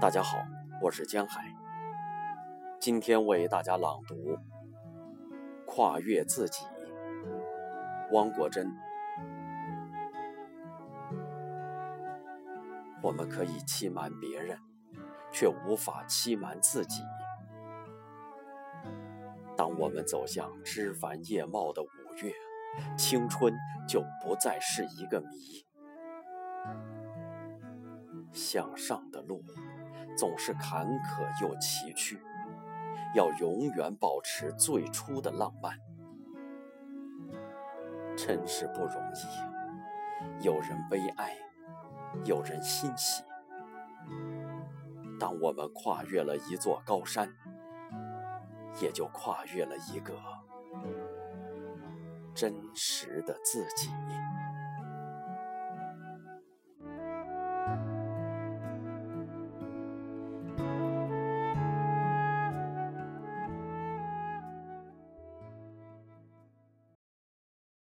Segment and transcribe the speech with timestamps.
[0.00, 0.38] 大家好，
[0.80, 1.44] 我是江海。
[2.80, 4.14] 今天为大家朗读
[5.66, 6.64] 《跨越自己》，
[8.10, 8.74] 汪国真。
[13.02, 14.58] 我们可以欺瞒别人，
[15.30, 17.02] 却无法欺瞒自己。
[19.54, 21.86] 当我们走向枝繁叶茂的五
[22.22, 22.32] 月，
[22.96, 23.52] 青春
[23.86, 25.66] 就不再是一个谜。
[28.32, 29.42] 向上的路
[30.20, 32.18] 总是坎坷又崎岖，
[33.14, 35.74] 要永远保持最初的浪漫。
[38.14, 41.34] 真是不容易，有人悲哀，
[42.26, 43.24] 有人欣喜。
[45.18, 47.34] 当我们跨越了一座高山，
[48.82, 50.12] 也就跨越了一个
[52.34, 53.88] 真实的自己。